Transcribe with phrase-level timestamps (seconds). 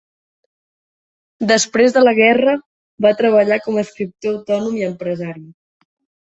[1.51, 2.57] Després de la guerra,
[3.09, 5.47] va treballar com escriptor autònom i empresari.